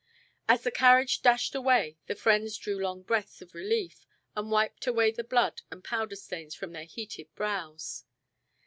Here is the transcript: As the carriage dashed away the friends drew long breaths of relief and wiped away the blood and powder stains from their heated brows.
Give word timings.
As 0.47 0.63
the 0.63 0.71
carriage 0.71 1.21
dashed 1.21 1.53
away 1.53 1.99
the 2.07 2.15
friends 2.15 2.57
drew 2.57 2.79
long 2.79 3.03
breaths 3.03 3.39
of 3.39 3.53
relief 3.53 4.07
and 4.35 4.49
wiped 4.49 4.87
away 4.87 5.11
the 5.11 5.23
blood 5.23 5.61
and 5.69 5.83
powder 5.83 6.15
stains 6.15 6.55
from 6.55 6.71
their 6.73 6.85
heated 6.85 7.27
brows. 7.35 8.03